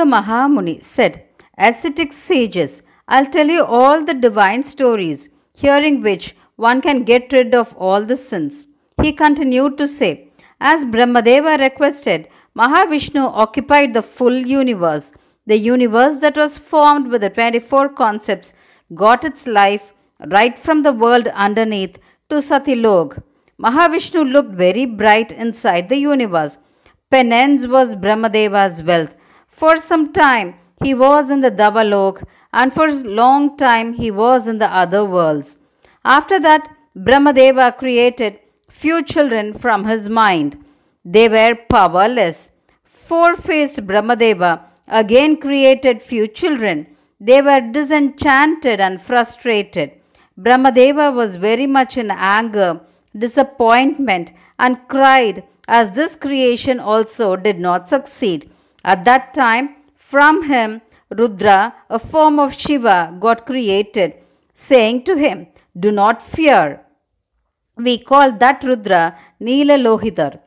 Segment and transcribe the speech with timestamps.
[0.00, 1.24] Suta Mahamuni said,
[1.58, 7.54] Ascetic sages, I'll tell you all the divine stories, hearing which one can get rid
[7.54, 8.66] of all the sins.
[9.02, 10.28] He continued to say,
[10.58, 15.12] As Brahmadeva requested, Mahavishnu occupied the full universe.
[15.44, 18.54] The universe that was formed with the 24 concepts
[18.94, 19.92] got its life
[20.30, 21.98] right from the world underneath
[22.30, 23.22] to Satyalok.
[23.60, 26.56] Mahavishnu looked very bright inside the universe.
[27.10, 29.14] Penance was Brahmadeva's wealth.
[29.60, 34.48] For some time he was in the Devalok and for a long time he was
[34.48, 35.58] in the other worlds.
[36.02, 38.38] After that, Brahmadeva created
[38.70, 40.56] few children from his mind.
[41.04, 42.48] They were powerless.
[42.84, 46.86] Four faced Brahmadeva again created few children.
[47.20, 49.90] They were disenchanted and frustrated.
[50.38, 52.80] Brahmadeva was very much in anger,
[53.14, 58.49] disappointment, and cried as this creation also did not succeed.
[58.84, 64.14] At that time, from him, Rudra, a form of Shiva, got created,
[64.54, 66.80] saying to him, Do not fear.
[67.76, 70.40] We call that Rudra Neela Lohidar.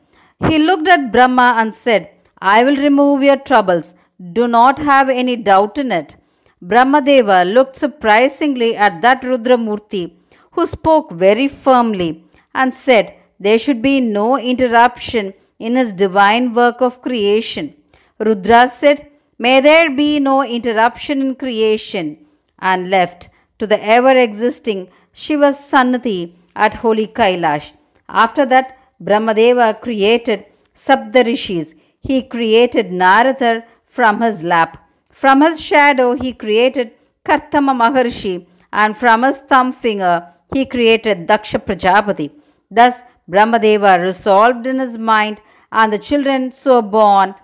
[0.48, 3.94] He looked at Brahma and said, I will remove your troubles.
[4.32, 6.16] Do not have any doubt in it.
[6.62, 10.12] Brahmadeva looked surprisingly at that Rudramurti,
[10.52, 16.80] who spoke very firmly and said there should be no interruption in his divine work
[16.80, 17.74] of creation.
[18.18, 22.24] Rudra said, May there be no interruption in creation,
[22.60, 27.72] and left to the ever existing Shiva's Sannidhi at holy Kailash.
[28.08, 31.74] After that, Brahmadeva created Saptarishis.
[32.00, 34.78] He created Narada from his lap.
[35.10, 36.92] From his shadow, he created
[37.24, 42.30] Kardama Maharshi, and from his thumb finger, he created Daksha Prajapati.
[42.70, 45.40] Thus, Brahmadeva resolved in his mind,
[45.72, 47.34] and the children so born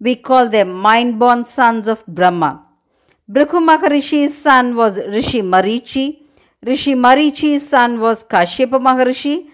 [0.00, 2.64] we call them mind born sons of Brahma.
[3.30, 6.22] Bhrigu Maharishi's son was Rishi Marichi.
[6.64, 9.50] Rishi Marichi's son was Kashyapa Maharshi.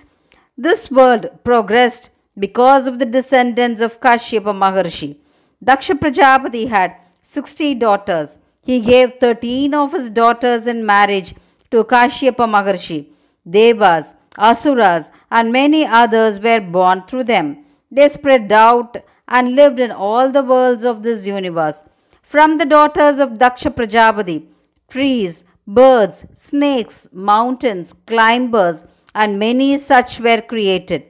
[0.56, 5.16] This world progressed because of the descendants of Kashyapa Maharshi.
[5.64, 8.38] Daksha Prajapati had 60 daughters.
[8.62, 11.34] He gave 13 of his daughters in marriage
[11.70, 13.06] to Kashyapa Maharshi.
[13.48, 17.64] Devas, Asuras, and many others were born through them.
[17.90, 18.96] They spread out
[19.28, 21.84] and lived in all the worlds of this universe.
[22.22, 24.46] From the daughters of Daksha Prajapati,
[24.88, 28.84] trees, birds, snakes, mountains, climbers,
[29.14, 31.04] and many such were created.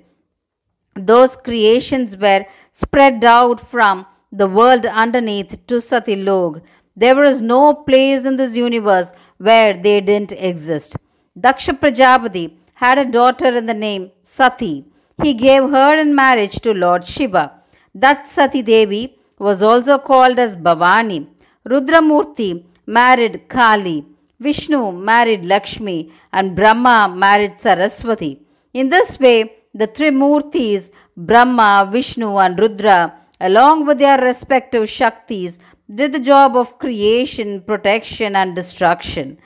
[0.94, 6.62] Those creations were spread out from the world underneath to Satyalok.
[6.96, 10.96] There was no place in this universe where they didn't exist.
[11.38, 14.84] Daksha Prajapati had a daughter in the name Sati.
[15.22, 17.53] He gave her in marriage to Lord Shiva.
[17.94, 21.28] That Sati Devi was also called as Bhavani.
[21.68, 24.04] Rudramurti married Kali.
[24.40, 28.40] Vishnu married Lakshmi and Brahma married Saraswati.
[28.72, 35.58] In this way, the three Murtis, Brahma, Vishnu, and Rudra, along with their respective Shaktis,
[35.92, 39.38] did the job of creation, protection, and destruction.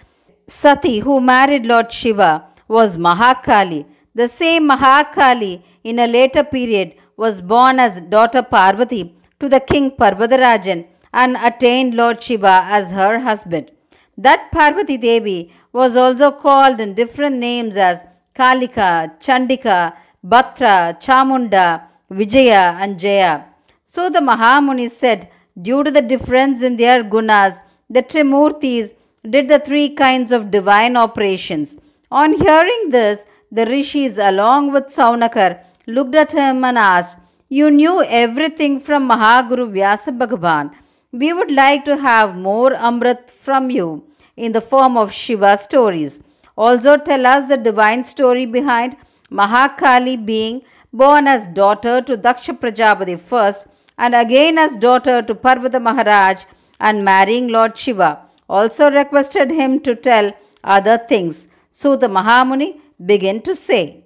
[0.46, 3.86] Sati, who married Lord Shiva, was Mahakali.
[4.14, 9.02] The same Mahakali, in a later period, was born as daughter Parvati
[9.40, 13.70] to the king Parvatarajan and attained Lord Shiva as her husband.
[14.16, 18.02] That Parvati Devi was also called in different names as
[18.34, 23.44] Kalika, Chandika, Bhadra, Chamunda, Vijaya, and Jaya.
[23.84, 25.28] So the Mahamuni said,
[25.60, 28.92] due to the difference in their gunas, the Trimurtis
[29.28, 31.76] did the three kinds of divine operations.
[32.10, 37.16] On hearing this, the rishis, along with Saunakar, looked at him and asked,
[37.48, 40.70] You knew everything from Mahaguru Vyasa Bhagavan.
[41.12, 44.04] We would like to have more Amrit from you
[44.36, 46.20] in the form of Shiva stories.
[46.56, 48.96] Also, tell us the divine story behind
[49.32, 50.60] Mahakali being
[50.92, 53.66] born as daughter to Daksha Prajapati first
[53.96, 56.44] and again as daughter to Parvata Maharaj
[56.80, 58.18] and marrying Lord Shiva.
[58.48, 60.32] Also requested him to tell
[60.64, 61.48] other things.
[61.70, 64.04] So the Mahamuni began to say,